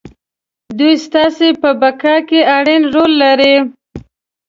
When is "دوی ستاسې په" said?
0.77-1.69